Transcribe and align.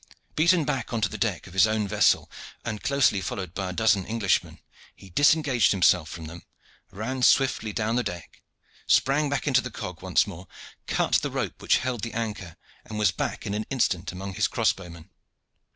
Beaten 0.35 0.65
back 0.65 0.93
on 0.93 1.01
to 1.01 1.09
the 1.09 1.17
deck 1.19 1.45
of 1.45 1.53
his 1.53 1.67
own 1.67 1.87
vessel, 1.87 2.27
and 2.65 2.81
closely 2.81 3.21
followed 3.21 3.53
by 3.53 3.69
a 3.69 3.73
dozen 3.73 4.03
Englishmen, 4.07 4.57
he 4.95 5.11
disengaged 5.11 5.71
himself 5.71 6.09
from 6.09 6.25
them, 6.25 6.41
ran 6.89 7.21
swiftly 7.21 7.71
down 7.71 7.97
the 7.97 8.03
deck, 8.03 8.41
sprang 8.87 9.29
back 9.29 9.45
into 9.47 9.61
the 9.61 9.69
cog 9.69 10.01
once 10.01 10.25
more, 10.25 10.47
cut 10.87 11.13
the 11.21 11.29
rope 11.29 11.61
which 11.61 11.77
held 11.77 12.01
the 12.01 12.13
anchor, 12.13 12.57
and 12.83 12.97
was 12.97 13.11
back 13.11 13.45
in 13.45 13.53
an 13.53 13.67
instant 13.69 14.11
among 14.11 14.33
his 14.33 14.47
crossbow 14.47 14.89
men. 14.89 15.11